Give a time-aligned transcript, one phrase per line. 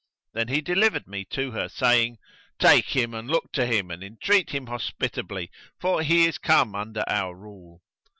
[0.33, 2.17] Then he delivered me to her, saying,
[2.57, 7.03] "Take him and look to him and entreat him hospitably, for he is come under
[7.07, 7.83] our rule."